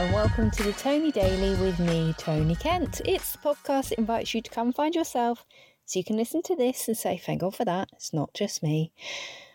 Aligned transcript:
and 0.00 0.14
welcome 0.14 0.50
to 0.50 0.62
the 0.62 0.72
Tony 0.72 1.12
Daily 1.12 1.54
with 1.60 1.78
me, 1.78 2.14
Tony 2.16 2.56
Kent. 2.56 3.02
It's 3.04 3.32
the 3.32 3.38
podcast 3.38 3.90
that 3.90 3.98
invites 3.98 4.32
you 4.32 4.40
to 4.40 4.50
come 4.50 4.72
find 4.72 4.94
yourself 4.94 5.44
so 5.84 5.98
you 5.98 6.04
can 6.04 6.16
listen 6.16 6.40
to 6.44 6.56
this 6.56 6.88
and 6.88 6.96
say, 6.96 7.18
thank 7.18 7.42
God 7.42 7.54
for 7.54 7.66
that. 7.66 7.90
It's 7.92 8.14
not 8.14 8.32
just 8.32 8.62
me. 8.62 8.92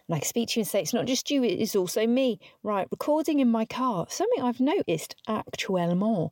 And 0.07 0.15
I 0.15 0.19
can 0.19 0.27
speak 0.27 0.49
to 0.49 0.59
you 0.59 0.61
and 0.61 0.67
say, 0.67 0.81
it's 0.81 0.93
not 0.93 1.07
just 1.07 1.31
you, 1.31 1.43
it 1.43 1.57
is 1.57 1.75
also 1.75 2.05
me. 2.05 2.39
Right, 2.61 2.87
recording 2.91 3.39
in 3.39 3.49
my 3.49 3.65
car. 3.65 4.05
Something 4.07 4.43
I've 4.43 4.59
noticed 4.59 5.15
actuellement 5.27 6.29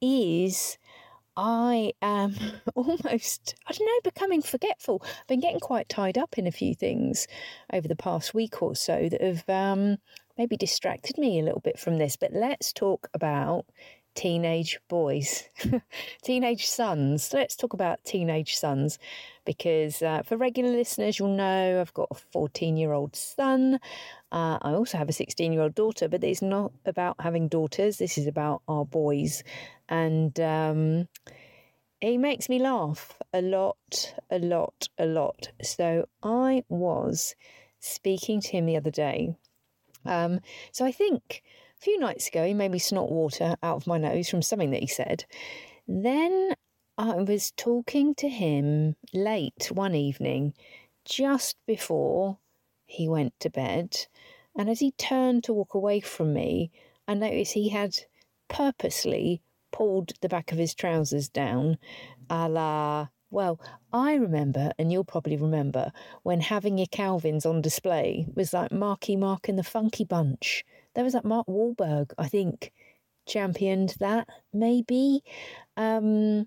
is 0.00 0.78
I 1.36 1.92
am 2.00 2.36
almost, 2.76 3.56
I 3.66 3.72
don't 3.72 3.86
know, 3.86 4.00
becoming 4.04 4.42
forgetful. 4.42 5.02
I've 5.04 5.26
been 5.26 5.40
getting 5.40 5.58
quite 5.58 5.88
tied 5.88 6.16
up 6.16 6.38
in 6.38 6.46
a 6.46 6.52
few 6.52 6.76
things 6.76 7.26
over 7.72 7.88
the 7.88 7.96
past 7.96 8.32
week 8.32 8.62
or 8.62 8.76
so 8.76 9.08
that 9.08 9.20
have 9.20 9.48
um, 9.48 9.98
maybe 10.38 10.56
distracted 10.56 11.18
me 11.18 11.38
a 11.38 11.42
little 11.42 11.60
bit 11.60 11.78
from 11.78 11.98
this. 11.98 12.16
But 12.16 12.32
let's 12.32 12.72
talk 12.72 13.08
about 13.14 13.66
teenage 14.16 14.80
boys, 14.88 15.44
teenage 16.22 16.66
sons. 16.66 17.32
Let's 17.32 17.54
talk 17.54 17.74
about 17.74 18.02
teenage 18.04 18.56
sons 18.56 18.98
because 19.44 20.02
uh, 20.02 20.22
for 20.24 20.36
regular 20.36 20.70
listeners, 20.70 21.18
you'll 21.18 21.36
know 21.36 21.80
I've 21.80 21.94
got 21.94 22.08
a 22.10 22.14
14 22.14 22.76
year 22.76 22.92
old 22.92 23.14
son. 23.14 23.78
Uh, 24.32 24.58
I 24.62 24.72
also 24.72 24.98
have 24.98 25.08
a 25.08 25.12
16 25.12 25.52
year 25.52 25.62
old 25.62 25.74
daughter, 25.74 26.08
but 26.08 26.24
it's 26.24 26.42
not 26.42 26.72
about 26.84 27.16
having 27.20 27.46
daughters. 27.46 27.98
This 27.98 28.18
is 28.18 28.26
about 28.26 28.62
our 28.66 28.84
boys. 28.84 29.44
And 29.88 30.38
um, 30.40 31.08
he 32.00 32.18
makes 32.18 32.48
me 32.48 32.58
laugh 32.58 33.16
a 33.32 33.42
lot, 33.42 34.14
a 34.30 34.38
lot, 34.38 34.88
a 34.98 35.06
lot. 35.06 35.48
So 35.62 36.08
I 36.22 36.64
was 36.68 37.36
speaking 37.80 38.40
to 38.40 38.48
him 38.48 38.66
the 38.66 38.76
other 38.76 38.90
day. 38.90 39.36
Um, 40.08 40.40
so 40.72 40.84
I 40.84 40.92
think 40.92 41.42
a 41.78 41.82
few 41.82 41.98
nights 41.98 42.28
ago, 42.28 42.46
he 42.46 42.54
made 42.54 42.70
me 42.70 42.78
snot 42.78 43.10
water 43.10 43.56
out 43.62 43.76
of 43.76 43.86
my 43.86 43.98
nose 43.98 44.28
from 44.28 44.42
something 44.42 44.70
that 44.70 44.80
he 44.80 44.86
said. 44.86 45.24
Then 45.86 46.54
I 46.98 47.16
was 47.16 47.52
talking 47.56 48.14
to 48.16 48.28
him 48.28 48.96
late 49.12 49.70
one 49.70 49.94
evening, 49.94 50.54
just 51.04 51.56
before 51.66 52.38
he 52.86 53.08
went 53.08 53.38
to 53.40 53.50
bed. 53.50 54.06
And 54.56 54.70
as 54.70 54.80
he 54.80 54.92
turned 54.92 55.44
to 55.44 55.52
walk 55.52 55.74
away 55.74 56.00
from 56.00 56.32
me, 56.32 56.70
I 57.06 57.14
noticed 57.14 57.52
he 57.52 57.68
had 57.68 57.98
purposely 58.48 59.42
pulled 59.70 60.12
the 60.22 60.28
back 60.28 60.52
of 60.52 60.58
his 60.58 60.74
trousers 60.74 61.28
down, 61.28 61.76
a 62.30 62.48
la 62.48 63.08
well, 63.30 63.60
I 63.92 64.14
remember, 64.14 64.72
and 64.78 64.92
you'll 64.92 65.04
probably 65.04 65.36
remember, 65.36 65.92
when 66.22 66.40
having 66.40 66.78
your 66.78 66.86
Calvins 66.86 67.44
on 67.46 67.60
display 67.60 68.26
was 68.34 68.52
like 68.52 68.72
Marky 68.72 69.16
Mark 69.16 69.48
and 69.48 69.58
the 69.58 69.64
Funky 69.64 70.04
Bunch. 70.04 70.64
There 70.94 71.04
was 71.04 71.12
that 71.12 71.24
Mark 71.24 71.46
Wahlberg, 71.46 72.12
I 72.18 72.28
think, 72.28 72.72
championed 73.26 73.94
that, 74.00 74.28
maybe. 74.52 75.22
Um, 75.76 76.46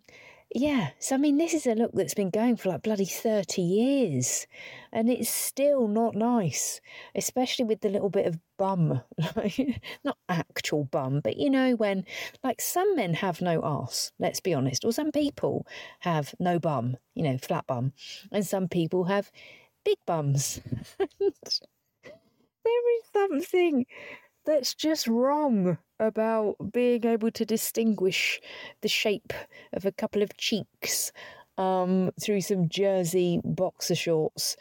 yeah, 0.55 0.89
so 0.97 1.13
I 1.15 1.19
mean, 1.19 1.37
this 1.37 1.53
is 1.53 1.67
a 1.67 1.75
look 1.75 1.91
that's 1.93 2.15
been 2.15 2.31
going 2.31 2.55
for 2.55 2.69
like 2.69 2.81
bloody 2.81 3.05
30 3.05 3.61
years, 3.61 4.47
and 4.91 5.07
it's 5.07 5.29
still 5.29 5.87
not 5.87 6.15
nice, 6.15 6.81
especially 7.13 7.65
with 7.65 7.81
the 7.81 7.89
little 7.89 8.09
bit 8.09 8.25
of 8.25 8.39
bum. 8.57 9.01
not 10.03 10.17
actual 10.27 10.85
bum, 10.85 11.21
but 11.23 11.37
you 11.37 11.51
know, 11.51 11.75
when 11.75 12.03
like 12.43 12.61
some 12.61 12.95
men 12.95 13.13
have 13.13 13.41
no 13.41 13.61
ass, 13.63 14.11
let's 14.17 14.39
be 14.39 14.53
honest, 14.55 14.83
or 14.83 14.91
some 14.91 15.11
people 15.11 15.67
have 15.99 16.33
no 16.39 16.57
bum, 16.57 16.97
you 17.13 17.23
know, 17.23 17.37
flat 17.37 17.67
bum, 17.67 17.93
and 18.31 18.45
some 18.45 18.67
people 18.67 19.03
have 19.03 19.31
big 19.85 19.97
bums. 20.07 20.61
there 20.99 22.97
is 22.97 23.03
something 23.13 23.85
that's 24.45 24.73
just 24.73 25.07
wrong 25.07 25.77
about 25.99 26.55
being 26.71 27.05
able 27.05 27.31
to 27.31 27.45
distinguish 27.45 28.39
the 28.81 28.87
shape 28.87 29.33
of 29.73 29.85
a 29.85 29.91
couple 29.91 30.21
of 30.21 30.35
cheeks 30.37 31.11
um, 31.57 32.11
through 32.21 32.41
some 32.41 32.69
jersey 32.69 33.41
boxer 33.43 33.95
shorts 33.95 34.55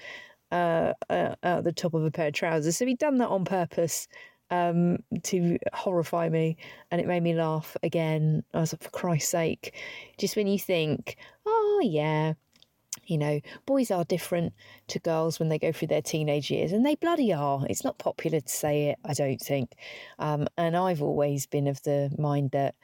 uh, 0.51 0.93
uh, 1.09 1.35
at 1.43 1.65
the 1.65 1.73
top 1.73 1.95
of 1.95 2.05
a 2.05 2.11
pair 2.11 2.29
of 2.29 2.35
trousers. 2.35 2.77
So 2.77 2.87
he'd 2.87 2.99
done 2.99 3.19
that 3.19 3.29
on 3.29 3.45
purpose 3.45 4.09
um, 4.51 4.99
to 5.25 5.59
horrify 5.73 6.29
me, 6.29 6.57
and 6.91 7.01
it 7.01 7.07
made 7.07 7.23
me 7.23 7.35
laugh 7.35 7.77
again. 7.83 8.43
I 8.55 8.61
was 8.61 8.73
like, 8.73 8.83
for 8.83 8.91
Christ's 8.91 9.31
sake, 9.31 9.75
just 10.19 10.37
when 10.37 10.47
you 10.47 10.59
think, 10.59 11.17
oh 11.47 11.81
yeah, 11.85 12.33
you 13.09 13.19
know, 13.19 13.41
boys 13.67 13.91
are 13.91 14.05
different 14.05 14.53
to 14.89 14.99
girls 14.99 15.39
when 15.39 15.49
they 15.49 15.59
go 15.59 15.73
through 15.73 15.89
their 15.89 16.03
teenage 16.03 16.51
years, 16.51 16.73
and 16.73 16.85
they 16.85 16.95
bloody 16.95 17.33
are. 17.33 17.65
It's 17.69 17.83
not 17.85 17.99
popular 17.99 18.41
to 18.41 18.49
say 18.49 18.91
it, 18.91 18.99
I 19.05 19.15
don't 19.15 19.41
think. 19.41 19.75
Um, 20.19 20.47
and 20.57 20.77
I've 20.77 21.03
always 21.03 21.47
been 21.47 21.67
of 21.67 21.83
the 21.83 22.15
mind 22.19 22.51
that, 22.53 22.75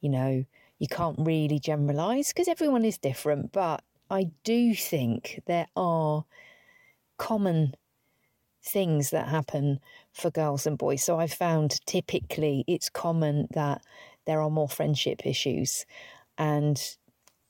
you 0.00 0.08
know, 0.08 0.44
you 0.78 0.88
can't 0.88 1.18
really 1.18 1.58
generalize 1.58 2.28
because 2.28 2.48
everyone 2.48 2.84
is 2.84 2.96
different. 2.96 3.52
But 3.52 3.82
I 4.08 4.30
do 4.44 4.74
think 4.74 5.42
there 5.46 5.66
are 5.76 6.24
common 7.18 7.74
things 8.64 9.10
that 9.10 9.28
happen 9.28 9.80
for 10.12 10.30
girls 10.30 10.66
and 10.66 10.78
boys. 10.78 11.02
So 11.02 11.18
I've 11.18 11.32
found 11.32 11.84
typically 11.86 12.64
it's 12.68 12.88
common 12.88 13.48
that 13.50 13.82
there 14.26 14.40
are 14.40 14.50
more 14.50 14.68
friendship 14.68 15.26
issues, 15.26 15.84
and 16.38 16.80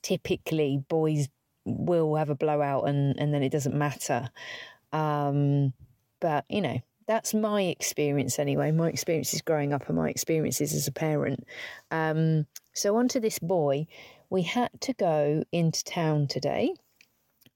typically 0.01 0.83
boys 0.89 1.29
will 1.65 2.15
have 2.15 2.29
a 2.29 2.35
blowout 2.35 2.87
and, 2.87 3.17
and 3.19 3.33
then 3.33 3.43
it 3.43 3.51
doesn't 3.51 3.75
matter. 3.75 4.29
Um, 4.91 5.73
but, 6.19 6.45
you 6.49 6.61
know, 6.61 6.81
that's 7.07 7.33
my 7.33 7.63
experience 7.63 8.39
anyway. 8.39 8.71
My 8.71 8.89
experiences 8.89 9.41
growing 9.41 9.73
up 9.73 9.87
and 9.87 9.97
my 9.97 10.09
experiences 10.09 10.73
as 10.73 10.87
a 10.87 10.91
parent. 10.91 11.45
Um, 11.91 12.45
so, 12.73 12.95
on 12.95 13.07
to 13.09 13.19
this 13.19 13.39
boy. 13.39 13.87
We 14.29 14.43
had 14.43 14.69
to 14.81 14.93
go 14.93 15.43
into 15.51 15.83
town 15.83 16.27
today, 16.27 16.73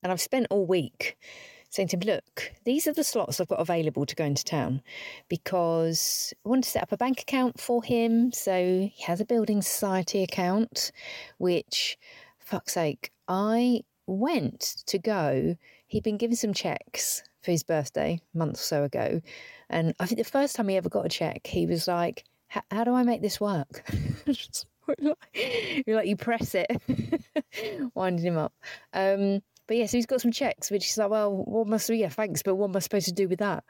and 0.04 0.12
I've 0.12 0.22
spent 0.22 0.48
all 0.52 0.66
week 0.68 1.18
saying 1.70 1.88
to 1.90 1.98
him, 1.98 2.02
Look, 2.02 2.52
these 2.66 2.88
are 2.88 2.94
the 2.94 3.04
slots 3.04 3.40
I've 3.40 3.48
got 3.48 3.60
available 3.60 4.06
to 4.06 4.16
go 4.16 4.26
into 4.26 4.44
town 4.44 4.82
because 5.28 6.34
I 6.46 6.50
want 6.50 6.66
to 6.66 6.70
set 6.70 6.84
up 6.84 6.92
a 6.92 6.98
bank 6.98 7.22
account 7.22 7.60
for 7.60 7.84
him. 7.84 8.32
So, 8.32 8.90
he 8.94 9.04
has 9.04 9.22
a 9.22 9.26
building 9.26 9.62
society 9.62 10.24
account, 10.24 10.92
which, 11.38 11.98
fuck's 12.40 12.74
sake, 12.74 13.12
I 13.28 13.82
went 14.08 14.84
to 14.88 14.98
go, 14.98 15.56
he'd 15.88 16.04
been 16.04 16.18
given 16.18 16.36
some 16.36 16.54
checks 16.54 17.24
for 17.42 17.52
his 17.52 17.64
birthday 17.64 18.20
a 18.34 18.38
month 18.38 18.56
or 18.56 18.64
so 18.64 18.84
ago. 18.84 19.22
And 19.70 19.94
I 20.00 20.06
think 20.06 20.18
the 20.18 20.24
first 20.24 20.56
time 20.56 20.68
he 20.68 20.78
ever 20.78 20.90
got 20.90 21.06
a 21.06 21.10
check, 21.10 21.46
he 21.46 21.66
was 21.66 21.88
like, 21.88 22.24
How 22.72 22.84
do 22.84 22.94
I 22.94 23.04
make 23.04 23.22
this 23.22 23.40
work? 23.40 23.90
You're 25.86 25.96
like, 25.98 26.08
you 26.08 26.16
press 26.16 26.56
it, 26.56 26.82
winding 27.94 28.26
him 28.26 28.38
up. 28.38 28.54
Um, 28.94 29.42
but 29.68 29.76
yeah, 29.76 29.86
so 29.86 29.98
he's 29.98 30.06
got 30.06 30.22
some 30.22 30.32
checks, 30.32 30.72
which 30.72 30.90
is 30.90 30.98
like, 30.98 31.10
well, 31.10 31.36
what 31.36 31.68
must 31.68 31.90
we, 31.90 31.98
yeah, 31.98 32.10
thanks, 32.10 32.42
but 32.42 32.56
what 32.56 32.70
am 32.70 32.76
I 32.76 32.80
supposed 32.80 33.08
to 33.08 33.14
do 33.14 33.28
with 33.28 33.40
that? 33.40 33.66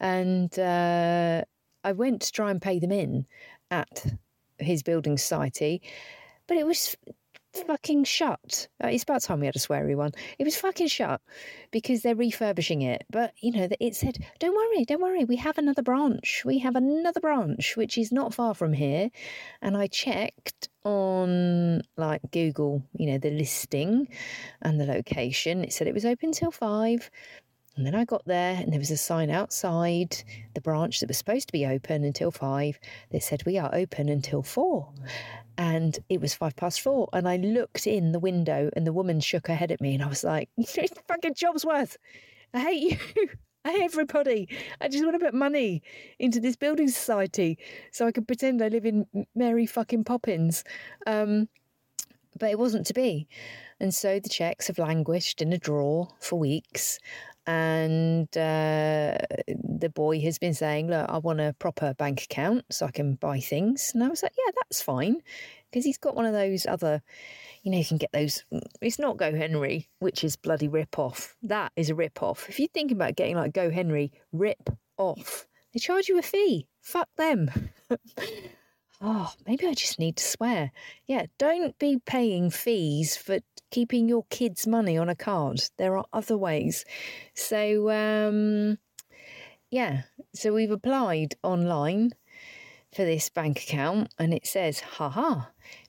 And 0.00 0.56
uh, 0.58 1.44
I 1.84 1.92
went 1.92 2.22
to 2.22 2.32
try 2.32 2.50
and 2.50 2.60
pay 2.60 2.80
them 2.80 2.90
in 2.90 3.26
at 3.70 4.06
his 4.58 4.82
building 4.82 5.16
society, 5.16 5.82
but 6.48 6.56
it 6.56 6.66
was 6.66 6.96
fucking 7.62 8.04
shut. 8.04 8.68
Uh, 8.82 8.88
it's 8.88 9.02
about 9.02 9.22
time 9.22 9.40
we 9.40 9.46
had 9.46 9.56
a 9.56 9.60
sweary 9.60 9.96
one. 9.96 10.12
It 10.38 10.44
was 10.44 10.56
fucking 10.56 10.88
shut 10.88 11.20
because 11.70 12.02
they're 12.02 12.14
refurbishing 12.14 12.82
it. 12.82 13.04
But, 13.10 13.32
you 13.40 13.52
know, 13.52 13.68
it 13.80 13.94
said, 13.96 14.18
don't 14.38 14.54
worry, 14.54 14.84
don't 14.84 15.02
worry, 15.02 15.24
we 15.24 15.36
have 15.36 15.58
another 15.58 15.82
branch. 15.82 16.42
We 16.44 16.58
have 16.60 16.76
another 16.76 17.20
branch, 17.20 17.76
which 17.76 17.98
is 17.98 18.12
not 18.12 18.34
far 18.34 18.54
from 18.54 18.72
here. 18.72 19.10
And 19.62 19.76
I 19.76 19.86
checked 19.86 20.68
on 20.84 21.82
like 21.96 22.22
Google, 22.30 22.82
you 22.94 23.10
know, 23.10 23.18
the 23.18 23.30
listing 23.30 24.08
and 24.62 24.80
the 24.80 24.86
location. 24.86 25.64
It 25.64 25.72
said 25.72 25.88
it 25.88 25.94
was 25.94 26.04
open 26.04 26.32
till 26.32 26.50
five. 26.50 27.10
And 27.76 27.86
then 27.86 27.94
I 27.94 28.04
got 28.04 28.24
there 28.24 28.54
and 28.54 28.72
there 28.72 28.78
was 28.78 28.90
a 28.90 28.96
sign 28.96 29.30
outside 29.30 30.22
the 30.54 30.62
branch 30.62 31.00
that 31.00 31.08
was 31.08 31.18
supposed 31.18 31.48
to 31.48 31.52
be 31.52 31.66
open 31.66 32.04
until 32.04 32.30
five 32.30 32.78
that 33.10 33.22
said, 33.22 33.44
We 33.44 33.58
are 33.58 33.74
open 33.74 34.08
until 34.08 34.42
four. 34.42 34.88
And 35.58 35.98
it 36.08 36.20
was 36.20 36.34
five 36.34 36.56
past 36.56 36.80
four. 36.80 37.08
And 37.12 37.28
I 37.28 37.36
looked 37.36 37.86
in 37.86 38.12
the 38.12 38.18
window 38.18 38.70
and 38.74 38.86
the 38.86 38.94
woman 38.94 39.20
shook 39.20 39.48
her 39.48 39.54
head 39.54 39.70
at 39.70 39.80
me 39.80 39.94
and 39.94 40.02
I 40.02 40.06
was 40.06 40.24
like, 40.24 40.48
fucking 41.08 41.34
job's 41.34 41.66
worth. 41.66 41.98
I 42.54 42.60
hate 42.60 42.82
you. 42.82 43.28
I 43.64 43.72
hate 43.72 43.82
everybody. 43.82 44.48
I 44.80 44.88
just 44.88 45.04
want 45.04 45.18
to 45.18 45.24
put 45.24 45.34
money 45.34 45.82
into 46.20 46.38
this 46.38 46.54
building 46.54 46.88
society 46.88 47.58
so 47.90 48.06
I 48.06 48.12
can 48.12 48.24
pretend 48.24 48.62
I 48.62 48.68
live 48.68 48.86
in 48.86 49.06
Mary 49.34 49.66
fucking 49.66 50.04
Poppins. 50.04 50.62
Um, 51.06 51.48
but 52.38 52.50
it 52.50 52.58
wasn't 52.58 52.86
to 52.86 52.94
be. 52.94 53.26
And 53.80 53.94
so 53.94 54.20
the 54.20 54.28
checks 54.28 54.68
have 54.68 54.78
languished 54.78 55.42
in 55.42 55.52
a 55.52 55.58
drawer 55.58 56.08
for 56.20 56.38
weeks 56.38 56.98
and 57.46 58.28
uh, 58.36 59.18
the 59.46 59.90
boy 59.94 60.20
has 60.20 60.38
been 60.38 60.54
saying, 60.54 60.88
"Look, 60.88 61.08
I 61.08 61.18
want 61.18 61.40
a 61.40 61.54
proper 61.58 61.94
bank 61.94 62.22
account 62.24 62.64
so 62.70 62.86
I 62.86 62.90
can 62.90 63.14
buy 63.14 63.40
things." 63.40 63.92
And 63.94 64.02
I 64.02 64.08
was 64.08 64.22
like, 64.22 64.32
"Yeah, 64.36 64.52
that's 64.56 64.82
fine," 64.82 65.22
because 65.70 65.84
he's 65.84 65.98
got 65.98 66.16
one 66.16 66.26
of 66.26 66.32
those 66.32 66.66
other, 66.66 67.02
you 67.62 67.70
know, 67.70 67.78
you 67.78 67.84
can 67.84 67.98
get 67.98 68.12
those. 68.12 68.44
It's 68.80 68.98
not 68.98 69.16
GoHenry, 69.16 69.86
which 69.98 70.24
is 70.24 70.36
bloody 70.36 70.68
rip 70.68 70.98
off. 70.98 71.36
That 71.42 71.72
is 71.76 71.90
a 71.90 71.94
rip 71.94 72.22
off. 72.22 72.48
If 72.48 72.58
you 72.58 72.68
think 72.68 72.90
about 72.90 73.16
getting 73.16 73.36
like 73.36 73.52
GoHenry, 73.52 74.10
rip 74.32 74.70
off. 74.96 75.46
They 75.72 75.80
charge 75.80 76.08
you 76.08 76.18
a 76.18 76.22
fee. 76.22 76.66
Fuck 76.80 77.08
them. 77.16 77.50
Oh, 79.00 79.30
maybe 79.46 79.66
I 79.66 79.74
just 79.74 79.98
need 79.98 80.16
to 80.16 80.24
swear. 80.24 80.72
Yeah, 81.06 81.26
don't 81.38 81.78
be 81.78 82.00
paying 82.06 82.48
fees 82.48 83.16
for 83.16 83.40
keeping 83.70 84.08
your 84.08 84.24
kids' 84.30 84.66
money 84.66 84.96
on 84.96 85.08
a 85.08 85.14
card. 85.14 85.60
There 85.76 85.96
are 85.96 86.06
other 86.12 86.38
ways. 86.38 86.84
So, 87.34 87.90
um, 87.90 88.78
yeah, 89.70 90.02
so 90.34 90.52
we've 90.52 90.70
applied 90.70 91.34
online 91.42 92.12
for 92.94 93.04
this 93.04 93.28
bank 93.28 93.62
account 93.62 94.12
and 94.18 94.32
it 94.32 94.46
says, 94.46 94.80
haha, 94.80 95.42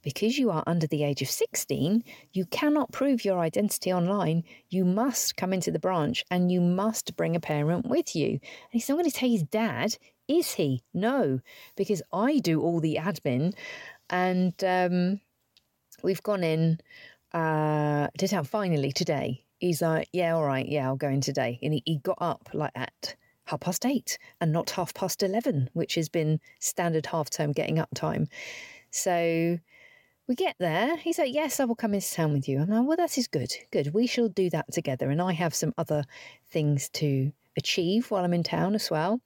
because 0.03 0.38
you 0.38 0.50
are 0.50 0.63
under 0.68 0.88
the 0.88 1.03
age 1.03 1.21
of 1.21 1.29
16, 1.29 2.03
you 2.33 2.45
cannot 2.47 2.91
prove 2.91 3.24
your 3.24 3.39
identity 3.39 3.94
online. 3.94 4.44
You 4.69 4.83
must 4.83 5.38
come 5.38 5.53
into 5.53 5.71
the 5.71 5.79
branch 5.79 6.25
and 6.29 6.51
you 6.51 6.59
must 6.59 7.15
bring 7.15 7.35
a 7.35 7.39
parent 7.39 7.85
with 7.88 8.15
you. 8.15 8.31
And 8.31 8.41
he's 8.71 8.89
not 8.89 8.95
going 8.95 9.09
to 9.09 9.12
take 9.12 9.31
his 9.31 9.44
dad, 9.44 9.97
is 10.27 10.53
he? 10.53 10.83
No, 10.94 11.39
because 11.77 12.01
I 12.12 12.39
do 12.39 12.62
all 12.62 12.81
the 12.81 12.97
admin 13.00 13.53
and 14.09 14.53
um, 14.63 15.21
we've 16.03 16.24
gone 16.24 16.44
in 16.44 16.79
uh, 17.33 18.07
to 18.18 18.27
town 18.27 18.45
finally 18.45 18.91
today. 18.91 19.44
He's 19.59 19.81
like, 19.81 20.07
yeah, 20.13 20.35
all 20.35 20.45
right, 20.45 20.68
yeah, 20.68 20.88
I'll 20.88 20.95
go 20.95 21.09
in 21.09 21.21
today. 21.21 21.59
And 21.62 21.74
he, 21.74 21.83
he 21.85 21.97
got 21.97 22.18
up 22.21 22.50
like 22.53 22.71
at 22.75 23.15
half 23.45 23.62
past 23.62 23.85
eight 23.85 24.18
and 24.39 24.51
not 24.51 24.69
half 24.71 24.94
past 24.94 25.24
11, 25.24 25.69
which 25.74 25.95
has 25.95 26.09
been 26.09 26.39
standard 26.59 27.07
half 27.07 27.29
term 27.29 27.51
getting 27.53 27.79
up 27.79 27.89
time. 27.95 28.27
So 28.91 29.57
we 30.27 30.35
get 30.35 30.56
there. 30.59 30.97
He's 30.97 31.18
like, 31.18 31.33
Yes, 31.33 31.59
I 31.59 31.65
will 31.65 31.75
come 31.75 31.94
into 31.94 32.12
town 32.12 32.33
with 32.33 32.47
you. 32.47 32.62
I'm 32.62 32.69
like, 32.69 32.88
Well, 32.88 32.97
that 32.97 33.18
is 33.18 33.27
good. 33.27 33.53
Good. 33.71 33.94
We 33.94 34.07
shall 34.07 34.29
do 34.29 34.50
that 34.51 34.71
together. 34.71 35.09
And 35.09 35.21
I 35.21 35.33
have 35.33 35.56
some 35.56 35.74
other 35.77 36.03
things 36.51 36.89
to 36.89 37.31
achieve 37.57 38.12
while 38.12 38.24
I'm 38.24 38.33
in 38.33 38.44
town 38.44 38.75
as 38.75 38.91
well. 38.91 39.21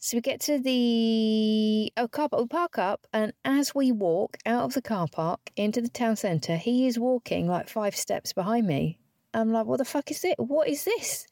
So 0.00 0.16
we 0.16 0.20
get 0.20 0.40
to 0.42 0.60
the 0.60 1.92
oh 1.96 2.06
car 2.06 2.28
park. 2.28 2.42
We 2.42 2.46
park 2.46 2.78
up, 2.78 3.06
and 3.12 3.32
as 3.44 3.74
we 3.74 3.90
walk 3.90 4.36
out 4.46 4.64
of 4.64 4.74
the 4.74 4.82
car 4.82 5.08
park 5.10 5.50
into 5.56 5.80
the 5.80 5.88
town 5.88 6.14
centre, 6.14 6.56
he 6.56 6.86
is 6.86 7.00
walking 7.00 7.48
like 7.48 7.68
five 7.68 7.96
steps 7.96 8.32
behind 8.32 8.66
me. 8.66 9.00
I'm 9.34 9.52
like, 9.52 9.66
what 9.66 9.78
the 9.78 9.84
fuck 9.84 10.10
is 10.12 10.24
it? 10.24 10.38
What 10.38 10.68
is 10.68 10.84
this? 10.84 11.26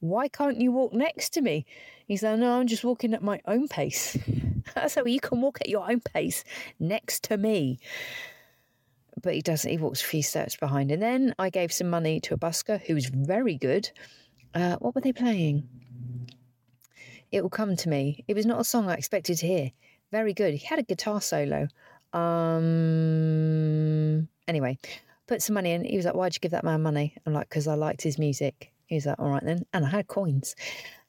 Why 0.00 0.28
can't 0.28 0.60
you 0.60 0.70
walk 0.70 0.92
next 0.92 1.30
to 1.30 1.40
me? 1.40 1.64
He's 2.06 2.22
like, 2.22 2.38
no, 2.38 2.58
I'm 2.58 2.66
just 2.66 2.84
walking 2.84 3.14
at 3.14 3.22
my 3.22 3.40
own 3.46 3.68
pace. 3.68 4.18
I 4.76 4.88
said, 4.88 5.04
well, 5.04 5.12
you 5.12 5.20
can 5.20 5.40
walk 5.40 5.60
at 5.62 5.68
your 5.68 5.90
own 5.90 6.00
pace 6.00 6.44
next 6.78 7.24
to 7.24 7.38
me. 7.38 7.78
But 9.22 9.34
he 9.34 9.40
doesn't. 9.40 9.70
He 9.70 9.78
walks 9.78 10.02
a 10.02 10.06
few 10.06 10.22
steps 10.22 10.56
behind. 10.56 10.90
And 10.90 11.02
then 11.02 11.34
I 11.38 11.50
gave 11.50 11.72
some 11.72 11.88
money 11.88 12.20
to 12.20 12.34
a 12.34 12.38
busker 12.38 12.80
who 12.82 12.94
was 12.94 13.06
very 13.06 13.56
good. 13.56 13.90
Uh, 14.54 14.76
what 14.76 14.94
were 14.94 15.00
they 15.00 15.12
playing? 15.12 15.68
It 17.32 17.42
will 17.42 17.50
come 17.50 17.76
to 17.76 17.88
me. 17.88 18.24
It 18.28 18.34
was 18.34 18.46
not 18.46 18.60
a 18.60 18.64
song 18.64 18.88
I 18.88 18.94
expected 18.94 19.38
to 19.38 19.46
hear. 19.46 19.70
Very 20.10 20.34
good. 20.34 20.54
He 20.54 20.66
had 20.66 20.78
a 20.78 20.82
guitar 20.82 21.20
solo. 21.20 21.68
Um. 22.12 23.28
Anyway, 24.48 24.78
put 25.28 25.42
some 25.42 25.54
money 25.54 25.70
in. 25.72 25.84
He 25.84 25.96
was 25.96 26.06
like, 26.06 26.14
"Why'd 26.16 26.34
you 26.34 26.40
give 26.40 26.50
that 26.50 26.64
man 26.64 26.82
money?" 26.82 27.14
I'm 27.24 27.32
like, 27.32 27.48
"Because 27.48 27.68
I 27.68 27.74
liked 27.74 28.02
his 28.02 28.18
music." 28.18 28.72
He 28.86 28.96
was 28.96 29.06
like, 29.06 29.18
"All 29.20 29.30
right 29.30 29.44
then," 29.44 29.64
and 29.72 29.86
I 29.86 29.88
had 29.90 30.08
coins. 30.08 30.56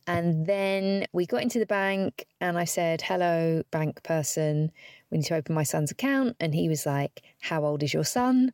And 0.07 0.45
then 0.45 1.05
we 1.13 1.25
got 1.25 1.41
into 1.41 1.59
the 1.59 1.65
bank, 1.65 2.27
and 2.39 2.57
I 2.57 2.65
said, 2.65 3.01
"Hello, 3.01 3.63
bank 3.71 4.03
person. 4.03 4.71
We 5.09 5.17
need 5.17 5.25
to 5.25 5.35
open 5.35 5.55
my 5.55 5.63
son's 5.63 5.89
account." 5.91 6.35
And 6.39 6.53
he 6.53 6.69
was 6.69 6.85
like, 6.85 7.23
"How 7.39 7.65
old 7.65 7.81
is 7.81 7.93
your 7.95 8.05
son?" 8.05 8.53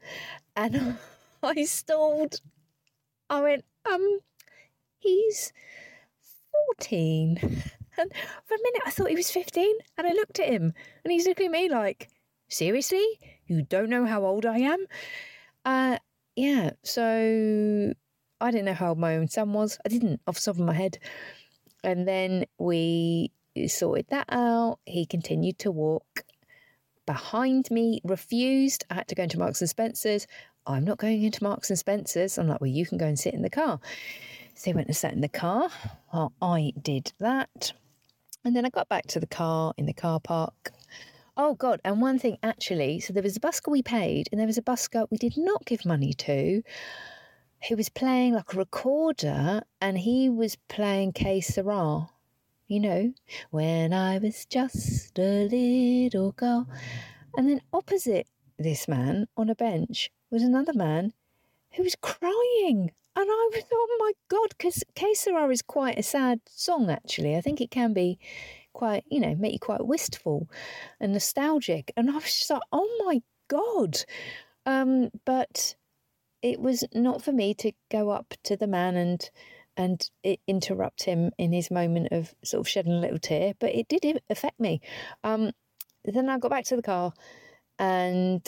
And 0.55 0.97
I 1.43 1.65
stalled. 1.65 2.39
I 3.29 3.41
went, 3.41 3.65
"Um, 3.85 4.21
he's 4.99 5.51
14." 6.77 7.63
And 7.99 8.11
for 8.45 8.53
a 8.53 8.63
minute, 8.63 8.81
I 8.85 8.91
thought 8.91 9.09
he 9.09 9.15
was 9.15 9.31
15. 9.31 9.75
And 9.97 10.05
I 10.05 10.11
looked 10.11 10.39
at 10.39 10.49
him, 10.49 10.71
and 11.03 11.11
he's 11.11 11.25
looking 11.25 11.47
at 11.47 11.51
me 11.51 11.67
like, 11.67 12.11
Seriously? 12.49 13.05
You 13.47 13.63
don't 13.63 13.89
know 13.89 14.05
how 14.05 14.23
old 14.25 14.45
I 14.45 14.59
am? 14.59 14.85
Uh, 15.65 15.97
yeah, 16.35 16.71
so 16.83 17.93
I 18.39 18.51
didn't 18.51 18.65
know 18.65 18.73
how 18.73 18.89
old 18.89 18.99
my 18.99 19.17
own 19.17 19.27
son 19.27 19.51
was. 19.53 19.77
I 19.85 19.89
didn't 19.89 20.21
off 20.27 20.35
the 20.35 20.41
top 20.41 20.55
of 20.55 20.65
my 20.65 20.73
head. 20.73 20.97
And 21.83 22.07
then 22.07 22.45
we 22.57 23.31
sorted 23.67 24.07
that 24.09 24.27
out. 24.29 24.79
He 24.85 25.05
continued 25.05 25.59
to 25.59 25.71
walk 25.71 26.23
behind 27.05 27.69
me, 27.69 28.01
refused. 28.03 28.85
I 28.89 28.95
had 28.95 29.07
to 29.09 29.15
go 29.15 29.23
into 29.23 29.39
Marks 29.39 29.61
and 29.61 29.69
Spencer's. 29.69 30.25
I'm 30.65 30.85
not 30.85 30.99
going 30.99 31.23
into 31.23 31.43
Marks 31.43 31.69
and 31.69 31.79
Spencer's. 31.79 32.37
I'm 32.37 32.47
like, 32.47 32.61
well, 32.61 32.69
you 32.69 32.85
can 32.85 32.97
go 32.97 33.07
and 33.07 33.19
sit 33.19 33.33
in 33.33 33.41
the 33.41 33.49
car. 33.49 33.79
So 34.57 34.71
he 34.71 34.73
went 34.73 34.87
and 34.87 34.97
sat 34.97 35.13
in 35.13 35.21
the 35.21 35.29
car. 35.29 35.69
Well, 36.11 36.33
I 36.41 36.73
did 36.81 37.13
that. 37.19 37.73
And 38.43 38.55
then 38.55 38.65
I 38.65 38.69
got 38.69 38.89
back 38.89 39.05
to 39.07 39.19
the 39.19 39.27
car 39.27 39.75
in 39.77 39.85
the 39.85 39.93
car 39.93 40.19
park. 40.19 40.71
Oh, 41.37 41.53
God. 41.53 41.79
And 41.85 42.01
one 42.01 42.17
thing 42.17 42.39
actually, 42.41 42.99
so 42.99 43.13
there 43.13 43.21
was 43.21 43.37
a 43.37 43.39
busker 43.39 43.71
we 43.71 43.83
paid, 43.83 44.29
and 44.31 44.39
there 44.39 44.47
was 44.47 44.57
a 44.57 44.63
busker 44.63 45.05
we 45.11 45.17
did 45.17 45.37
not 45.37 45.63
give 45.67 45.85
money 45.85 46.11
to 46.13 46.63
who 47.69 47.75
was 47.75 47.89
playing 47.89 48.33
like 48.33 48.51
a 48.51 48.57
recorder 48.57 49.61
and 49.79 49.99
he 49.99 50.27
was 50.27 50.55
playing 50.69 51.13
Que 51.13 51.39
Sera. 51.39 52.09
You 52.67 52.79
know, 52.79 53.13
when 53.51 53.93
I 53.93 54.17
was 54.17 54.47
just 54.47 55.19
a 55.19 55.47
little 55.47 56.31
girl. 56.31 56.67
And 57.37 57.47
then 57.47 57.61
opposite 57.71 58.27
this 58.57 58.87
man 58.87 59.27
on 59.37 59.51
a 59.51 59.55
bench 59.55 60.09
was 60.31 60.41
another 60.41 60.73
man 60.73 61.13
who 61.73 61.83
was 61.83 61.95
crying. 62.01 62.91
And 63.17 63.27
I 63.27 63.49
was, 63.51 63.63
oh 63.73 63.97
my 63.99 64.11
God, 64.29 64.49
because 64.49 64.83
Que 64.93 65.07
is 65.51 65.61
quite 65.63 65.97
a 65.97 66.03
sad 66.03 66.39
song, 66.45 66.91
actually. 66.91 67.35
I 67.35 67.41
think 67.41 67.59
it 67.59 67.71
can 67.71 67.91
be 67.91 68.19
quite, 68.73 69.05
you 69.09 69.19
know, 69.19 69.33
make 69.33 69.53
you 69.53 69.59
quite 69.59 69.87
wistful 69.87 70.47
and 70.99 71.13
nostalgic. 71.13 71.91
And 71.97 72.11
I 72.11 72.13
was 72.13 72.25
just 72.25 72.51
like, 72.51 72.61
oh 72.71 73.03
my 73.07 73.23
God. 73.47 73.97
Um, 74.67 75.09
but 75.25 75.73
it 76.43 76.59
was 76.59 76.83
not 76.93 77.23
for 77.23 77.31
me 77.31 77.55
to 77.55 77.71
go 77.91 78.11
up 78.11 78.35
to 78.43 78.55
the 78.55 78.67
man 78.67 78.95
and 78.95 79.27
and 79.77 80.09
interrupt 80.45 81.01
him 81.01 81.31
in 81.39 81.51
his 81.53 81.71
moment 81.71 82.09
of 82.11 82.35
sort 82.43 82.61
of 82.61 82.69
shedding 82.69 82.93
a 82.93 82.99
little 82.99 83.17
tear, 83.19 83.53
but 83.59 83.73
it 83.73 83.87
did 83.87 84.21
affect 84.29 84.59
me. 84.59 84.79
Um, 85.23 85.51
then 86.05 86.29
I 86.29 86.37
got 86.37 86.51
back 86.51 86.65
to 86.65 86.75
the 86.75 86.83
car, 86.83 87.13
and 87.79 88.47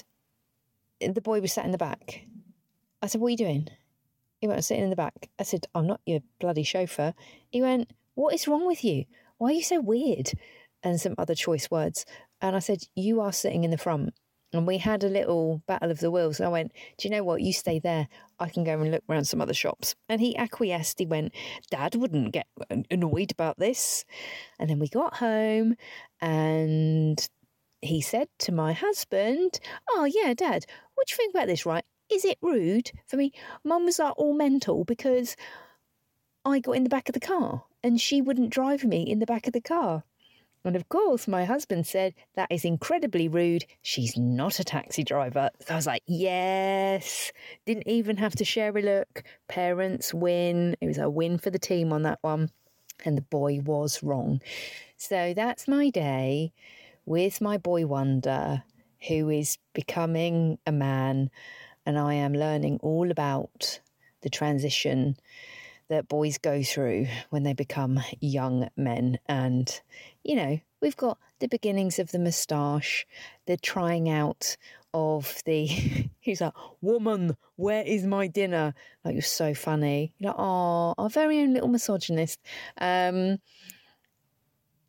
the 1.02 1.22
boy 1.22 1.42
was 1.42 1.54
sat 1.54 1.66
in 1.66 1.72
the 1.72 1.78
back. 1.80 2.26
I 3.02 3.08
said, 3.08 3.20
"What 3.20 3.28
are 3.28 3.32
you 3.32 3.38
doing?" 3.38 3.68
He 4.40 4.48
went, 4.48 4.64
"Sitting 4.64 4.84
in 4.84 4.90
the 4.90 4.96
back." 4.96 5.30
I 5.40 5.44
said, 5.44 5.68
"I'm 5.76 5.88
not 5.88 6.02
your 6.06 6.22
bloody 6.40 6.64
chauffeur." 6.64 7.14
He 7.50 7.62
went, 7.62 7.92
"What 8.16 8.34
is 8.34 8.48
wrong 8.48 8.66
with 8.66 8.84
you? 8.84 9.06
Why 9.38 9.50
are 9.50 9.54
you 9.54 9.64
so 9.64 9.80
weird?" 9.80 10.32
And 10.84 11.00
some 11.00 11.16
other 11.18 11.36
choice 11.36 11.70
words. 11.70 12.06
And 12.42 12.56
I 12.56 12.60
said, 12.60 12.84
"You 12.96 13.22
are 13.22 13.34
sitting 13.34 13.64
in 13.64 13.72
the 13.72 13.78
front." 13.78 14.14
And 14.52 14.66
we 14.66 14.80
had 14.80 15.04
a 15.04 15.10
little 15.10 15.62
battle 15.68 15.92
of 15.92 16.00
the 16.00 16.10
wills. 16.10 16.40
And 16.40 16.48
I 16.48 16.52
went, 16.52 16.72
Do 16.98 17.08
you 17.08 17.12
know 17.12 17.24
what? 17.24 17.42
You 17.42 17.54
stay 17.54 17.80
there. 17.80 18.08
I 18.40 18.50
can 18.50 18.64
go 18.64 18.80
and 18.80 18.92
look 18.92 19.04
around 19.08 19.26
some 19.26 19.42
other 19.42 19.54
shops. 19.54 19.96
And 20.08 20.20
he 20.20 20.36
acquiesced. 20.36 20.98
He 20.98 21.06
went, 21.06 21.34
Dad 21.70 21.96
wouldn't 21.96 22.34
get 22.34 22.48
annoyed 22.90 23.32
about 23.32 23.60
this. 23.60 24.06
And 24.58 24.70
then 24.70 24.80
we 24.80 24.88
got 24.88 25.18
home 25.18 25.76
and 26.20 27.30
he 27.82 28.02
said 28.02 28.28
to 28.40 28.52
my 28.52 28.74
husband, 28.74 29.60
Oh, 29.92 30.06
yeah, 30.06 30.34
Dad, 30.34 30.66
what 30.96 31.08
do 31.08 31.14
you 31.14 31.18
think 31.18 31.34
about 31.34 31.48
this, 31.48 31.66
right? 31.66 31.86
Is 32.12 32.26
it 32.26 32.38
rude 32.42 32.92
for 33.08 33.18
me? 33.18 33.32
Mum 33.64 33.86
was 33.86 34.00
like 34.00 34.14
all 34.18 34.34
mental 34.34 34.84
because 34.84 35.36
I 36.46 36.60
got 36.60 36.76
in 36.76 36.84
the 36.84 36.90
back 36.90 37.10
of 37.10 37.14
the 37.14 37.20
car 37.20 37.66
and 37.84 38.00
she 38.02 38.22
wouldn't 38.22 38.50
drive 38.50 38.84
me 38.84 39.04
in 39.04 39.20
the 39.20 39.26
back 39.26 39.48
of 39.48 39.54
the 39.54 39.62
car. 39.62 40.04
And 40.66 40.76
of 40.76 40.90
course, 40.90 41.28
my 41.28 41.46
husband 41.46 41.88
said, 41.88 42.14
That 42.36 42.52
is 42.52 42.66
incredibly 42.66 43.28
rude. 43.28 43.66
She's 43.82 44.18
not 44.18 44.60
a 44.60 44.64
taxi 44.64 45.04
driver. 45.04 45.50
So 45.66 45.74
I 45.74 45.78
was 45.78 45.88
like, 45.88 46.04
Yes. 46.06 47.32
Didn't 47.66 47.88
even 47.88 48.18
have 48.18 48.36
to 48.36 48.46
share 48.46 48.78
a 48.78 48.82
look. 48.82 49.24
Parents 49.48 50.14
win. 50.14 50.76
It 50.82 50.88
was 50.88 50.98
a 50.98 51.10
win 51.10 51.38
for 51.38 51.50
the 51.50 51.60
team 51.60 51.94
on 51.94 52.04
that 52.04 52.20
one. 52.22 52.50
And 53.06 53.18
the 53.18 53.22
boy 53.22 53.62
was 53.62 54.04
wrong. 54.04 54.42
So 54.98 55.34
that's 55.34 55.68
my 55.68 55.90
day 55.90 56.52
with 57.06 57.40
my 57.40 57.58
boy 57.58 57.86
wonder, 57.86 58.64
who 59.08 59.30
is 59.30 59.58
becoming 59.74 60.60
a 60.68 60.74
man. 60.74 61.32
And 61.86 61.98
I 61.98 62.16
am 62.16 62.34
learning 62.34 62.80
all 62.82 63.12
about 63.12 63.80
the 64.22 64.30
transition 64.30 65.16
that 65.90 66.08
boys 66.08 66.38
go 66.38 66.62
through 66.62 67.08
when 67.32 67.44
they 67.44 67.54
become 67.54 68.00
young 68.20 68.70
men. 68.78 69.20
And, 69.28 69.82
you 70.24 70.36
know, 70.36 70.60
we've 70.82 70.98
got 70.98 71.18
the 71.40 71.48
beginnings 71.48 72.00
of 72.00 72.12
the 72.12 72.20
moustache, 72.20 73.06
the 73.48 73.58
trying 73.58 74.08
out 74.10 74.56
of 74.94 75.42
the, 75.46 75.66
he's 76.20 76.42
like, 76.42 76.54
woman, 76.82 77.36
where 77.56 77.84
is 77.84 78.06
my 78.06 78.28
dinner? 78.28 78.74
Like, 79.04 79.14
you're 79.14 79.22
so 79.22 79.54
funny. 79.54 80.14
You're 80.20 80.32
like, 80.32 80.40
oh, 80.40 80.94
our 80.98 81.10
very 81.10 81.40
own 81.40 81.54
little 81.54 81.70
misogynist. 81.70 82.40
Um, 82.80 83.40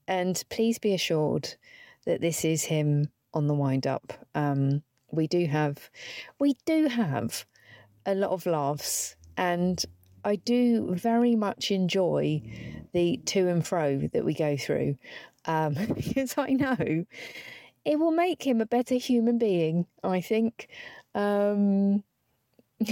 and 0.07 0.43
please 0.51 0.79
be 0.79 0.93
assured 0.93 1.55
that 2.05 2.21
this 2.21 2.45
is 2.45 2.65
him 2.65 3.09
on 3.33 3.47
the 3.47 3.55
wind 3.55 3.87
up. 3.87 4.13
Um, 4.35 4.83
we 5.13 5.27
do 5.27 5.47
have, 5.47 5.91
we 6.39 6.57
do 6.65 6.89
have 6.89 7.45
a 8.07 8.15
lot 8.15 8.31
of 8.31 8.47
laughs 8.47 9.17
and 9.37 9.85
I 10.25 10.37
do 10.37 10.95
very 10.95 11.35
much 11.35 11.71
enjoy 11.71 12.43
the 12.93 13.19
to 13.27 13.49
and 13.49 13.67
fro 13.67 13.99
that 14.13 14.25
we 14.25 14.35
go 14.35 14.57
through. 14.57 14.97
um, 15.47 15.75
because 15.95 16.35
I 16.37 16.51
know 16.51 17.05
it 17.85 17.99
will 17.99 18.11
make 18.11 18.47
him 18.47 18.61
a 18.61 18.67
better 18.67 18.97
human 18.97 19.39
being, 19.39 19.87
I 20.05 20.21
think. 20.21 20.69
Um, 21.15 22.05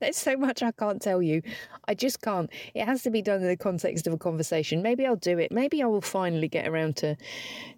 there's 0.00 0.16
so 0.16 0.36
much 0.36 0.62
I 0.62 0.72
can't 0.72 1.00
tell 1.00 1.22
you. 1.22 1.42
I 1.86 1.94
just 1.94 2.20
can't. 2.22 2.50
It 2.74 2.84
has 2.84 3.02
to 3.02 3.10
be 3.10 3.22
done 3.22 3.40
in 3.40 3.48
the 3.48 3.56
context 3.56 4.06
of 4.06 4.12
a 4.12 4.18
conversation. 4.18 4.82
Maybe 4.82 5.06
I'll 5.06 5.16
do 5.16 5.38
it. 5.38 5.52
Maybe 5.52 5.82
I 5.82 5.86
will 5.86 6.00
finally 6.00 6.48
get 6.48 6.68
around 6.68 6.96
to 6.98 7.16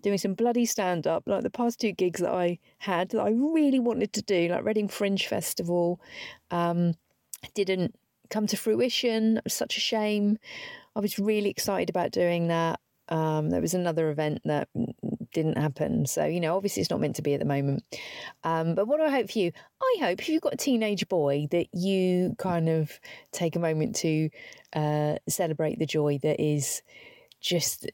doing 0.02 0.18
some 0.18 0.34
bloody 0.34 0.66
stand 0.66 1.06
up, 1.06 1.24
like 1.26 1.42
the 1.42 1.50
past 1.50 1.80
two 1.80 1.92
gigs 1.92 2.20
that 2.20 2.32
I 2.32 2.58
had 2.78 3.10
that 3.10 3.20
I 3.20 3.30
really 3.30 3.80
wanted 3.80 4.12
to 4.14 4.22
do, 4.22 4.48
like 4.48 4.64
Reading 4.64 4.88
Fringe 4.88 5.26
Festival. 5.26 6.00
Um, 6.50 6.94
didn't 7.54 7.94
come 8.28 8.46
to 8.46 8.56
fruition. 8.56 9.38
It 9.38 9.44
was 9.44 9.54
such 9.54 9.76
a 9.76 9.80
shame. 9.80 10.38
I 10.94 11.00
was 11.00 11.18
really 11.18 11.50
excited 11.50 11.90
about 11.90 12.12
doing 12.12 12.48
that. 12.48 12.80
Um, 13.08 13.50
there 13.50 13.60
was 13.60 13.74
another 13.74 14.10
event 14.10 14.40
that 14.44 14.68
didn't 15.32 15.58
happen. 15.58 16.06
So, 16.06 16.24
you 16.24 16.40
know, 16.40 16.56
obviously 16.56 16.80
it's 16.80 16.90
not 16.90 17.00
meant 17.00 17.16
to 17.16 17.22
be 17.22 17.34
at 17.34 17.40
the 17.40 17.46
moment. 17.46 17.84
Um, 18.44 18.74
but 18.74 18.86
what 18.86 18.98
do 18.98 19.04
I 19.04 19.10
hope 19.10 19.30
for 19.30 19.38
you? 19.38 19.52
I 19.82 19.96
hope 20.00 20.20
if 20.20 20.28
you've 20.28 20.42
got 20.42 20.54
a 20.54 20.58
teenage 20.58 21.08
boy 21.08 21.48
that 21.50 21.66
you 21.72 22.34
kind 22.38 22.68
of 22.68 22.98
take 23.32 23.56
a 23.56 23.60
moment 23.60 23.96
to 23.96 24.30
uh, 24.72 25.16
celebrate 25.28 25.78
the 25.78 25.86
joy 25.86 26.18
that 26.22 26.40
is 26.40 26.82
just 27.40 27.90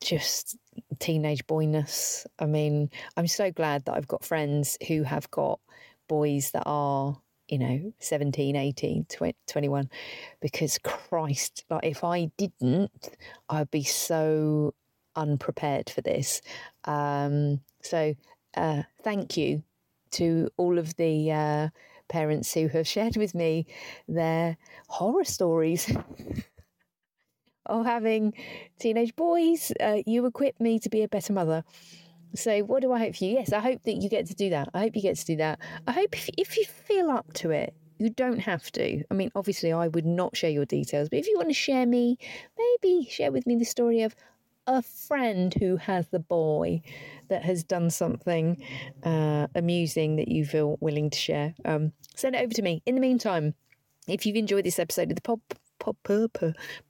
just 0.00 0.56
teenage 0.98 1.46
boyness. 1.46 2.26
I 2.38 2.46
mean, 2.46 2.90
I'm 3.16 3.26
so 3.26 3.50
glad 3.50 3.84
that 3.84 3.94
I've 3.94 4.08
got 4.08 4.24
friends 4.24 4.78
who 4.88 5.02
have 5.02 5.30
got 5.30 5.60
boys 6.08 6.52
that 6.52 6.62
are 6.66 7.20
you 7.48 7.58
know 7.58 7.92
17 8.00 8.56
18 8.56 9.06
20, 9.08 9.36
21 9.46 9.88
because 10.40 10.78
christ 10.82 11.64
like 11.70 11.84
if 11.84 12.02
i 12.02 12.28
didn't 12.36 12.90
i'd 13.48 13.70
be 13.70 13.84
so 13.84 14.74
unprepared 15.16 15.90
for 15.90 16.00
this 16.00 16.42
um, 16.84 17.60
so 17.82 18.14
uh, 18.56 18.82
thank 19.02 19.36
you 19.36 19.62
to 20.10 20.48
all 20.56 20.78
of 20.78 20.94
the 20.96 21.30
uh, 21.32 21.68
parents 22.08 22.52
who 22.54 22.68
have 22.68 22.86
shared 22.86 23.16
with 23.16 23.34
me 23.34 23.66
their 24.08 24.56
horror 24.88 25.24
stories 25.24 25.94
of 27.66 27.84
having 27.84 28.32
teenage 28.78 29.16
boys 29.16 29.72
uh, 29.80 29.98
you 30.06 30.24
equip 30.26 30.60
me 30.60 30.78
to 30.78 30.88
be 30.88 31.02
a 31.02 31.08
better 31.08 31.32
mother 31.32 31.64
so, 32.34 32.60
what 32.60 32.82
do 32.82 32.92
I 32.92 32.98
hope 32.98 33.16
for 33.16 33.24
you? 33.24 33.32
Yes, 33.32 33.52
I 33.52 33.60
hope 33.60 33.82
that 33.84 33.94
you 33.94 34.08
get 34.08 34.26
to 34.26 34.34
do 34.34 34.50
that. 34.50 34.68
I 34.74 34.80
hope 34.80 34.96
you 34.96 35.02
get 35.02 35.16
to 35.16 35.24
do 35.24 35.36
that. 35.36 35.58
I 35.86 35.92
hope 35.92 36.14
if, 36.14 36.28
if 36.36 36.56
you 36.56 36.64
feel 36.64 37.10
up 37.10 37.32
to 37.34 37.50
it, 37.50 37.74
you 37.98 38.10
don't 38.10 38.40
have 38.40 38.70
to. 38.72 39.02
I 39.10 39.14
mean, 39.14 39.30
obviously, 39.34 39.72
I 39.72 39.88
would 39.88 40.04
not 40.04 40.36
share 40.36 40.50
your 40.50 40.66
details, 40.66 41.08
but 41.08 41.18
if 41.18 41.26
you 41.26 41.36
want 41.36 41.48
to 41.48 41.54
share 41.54 41.86
me, 41.86 42.18
maybe 42.58 43.08
share 43.08 43.32
with 43.32 43.46
me 43.46 43.56
the 43.56 43.64
story 43.64 44.02
of 44.02 44.14
a 44.66 44.82
friend 44.82 45.54
who 45.54 45.76
has 45.76 46.08
the 46.08 46.18
boy 46.18 46.82
that 47.28 47.44
has 47.44 47.64
done 47.64 47.90
something 47.90 48.62
uh, 49.02 49.46
amusing 49.54 50.16
that 50.16 50.28
you 50.28 50.44
feel 50.44 50.76
willing 50.80 51.10
to 51.10 51.18
share. 51.18 51.54
Um, 51.64 51.92
send 52.14 52.34
it 52.34 52.42
over 52.42 52.54
to 52.54 52.62
me. 52.62 52.82
In 52.86 52.94
the 52.94 53.00
meantime, 53.00 53.54
if 54.08 54.26
you've 54.26 54.36
enjoyed 54.36 54.64
this 54.64 54.78
episode 54.78 55.10
of 55.10 55.16
the 55.16 55.22
Pop 55.22 55.40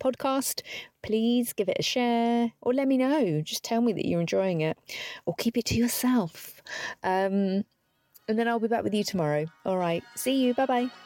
podcast, 0.00 0.62
please 1.02 1.52
give 1.52 1.68
it 1.68 1.76
a 1.78 1.82
share 1.82 2.52
or 2.62 2.72
let 2.72 2.88
me 2.88 2.96
know. 2.96 3.42
Just 3.42 3.64
tell 3.64 3.80
me 3.80 3.92
that 3.92 4.06
you're 4.06 4.20
enjoying 4.20 4.60
it 4.60 4.78
or 5.26 5.34
keep 5.34 5.56
it 5.56 5.66
to 5.66 5.74
yourself. 5.74 6.62
Um, 7.02 7.64
and 8.28 8.38
then 8.38 8.48
I'll 8.48 8.60
be 8.60 8.68
back 8.68 8.84
with 8.84 8.94
you 8.94 9.04
tomorrow. 9.04 9.46
All 9.64 9.78
right. 9.78 10.02
See 10.16 10.42
you. 10.42 10.54
Bye 10.54 10.66
bye. 10.66 11.05